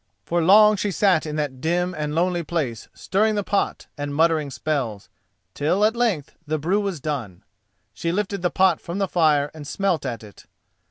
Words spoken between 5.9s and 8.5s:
length the brew was done. She lifted the